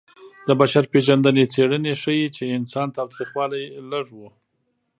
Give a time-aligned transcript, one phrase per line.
[0.47, 4.19] د بشر پېژندنې څېړنې ښيي چې انساني تاوتریخوالی لږ و.